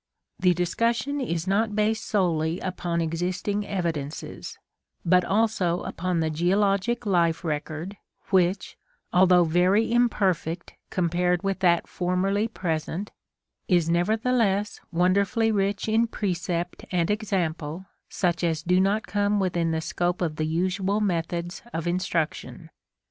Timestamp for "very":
9.43-9.91